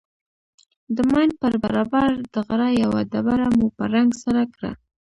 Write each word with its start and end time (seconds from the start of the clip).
د 0.95 0.97
ماين 1.11 1.29
پر 1.41 1.53
برابر 1.63 2.09
د 2.33 2.35
غره 2.47 2.69
يوه 2.83 3.01
ډبره 3.11 3.47
مو 3.57 3.67
په 3.77 3.83
رنگ 3.93 4.09
سره 4.23 4.41
کړه. 4.53 4.71